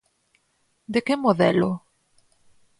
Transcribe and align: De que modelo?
De 0.93 0.99
que 1.05 1.15
modelo? 1.23 1.71